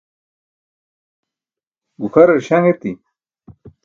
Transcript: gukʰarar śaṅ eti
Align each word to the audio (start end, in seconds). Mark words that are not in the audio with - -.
gukʰarar 1.99 2.39
śaṅ 2.47 2.65
eti 2.71 2.91